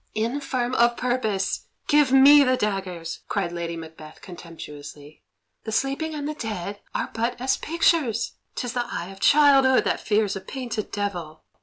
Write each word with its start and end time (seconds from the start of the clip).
"Infirm 0.15 0.73
of 0.73 0.97
purpose! 0.97 1.67
Give 1.87 2.11
me 2.11 2.43
the 2.43 2.57
daggers!" 2.57 3.19
cried 3.27 3.51
Lady 3.51 3.77
Macbeth 3.77 4.19
contemptuously. 4.19 5.21
"The 5.63 5.71
sleeping 5.71 6.15
and 6.15 6.27
the 6.27 6.33
dead 6.33 6.81
are 6.95 7.11
but 7.13 7.39
as 7.39 7.55
pictures; 7.57 8.31
'tis 8.55 8.73
the 8.73 8.87
eye 8.91 9.09
of 9.11 9.19
childhood 9.19 9.83
that 9.83 10.01
fears 10.01 10.35
a 10.35 10.41
painted 10.41 10.91
devil." 10.91 11.43